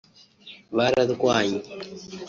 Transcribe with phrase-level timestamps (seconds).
[0.75, 1.59] Bararwanye